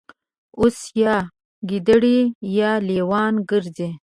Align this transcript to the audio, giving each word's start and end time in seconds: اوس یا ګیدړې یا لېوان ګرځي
اوس 0.59 0.77
یا 1.03 1.15
ګیدړې 1.69 2.19
یا 2.59 2.71
لېوان 2.87 3.33
ګرځي 3.49 3.89